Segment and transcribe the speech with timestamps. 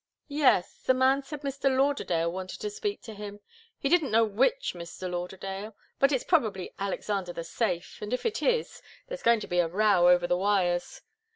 [0.33, 0.81] "Yes.
[0.83, 1.77] The man said Mr.
[1.77, 3.39] Lauderdale wanted to speak to him
[3.77, 5.07] he didn't know which Mr.
[5.07, 9.59] Lauderdale but it's probably Alexander the Safe, and if it is, there's going to be
[9.59, 11.03] a row over the wires.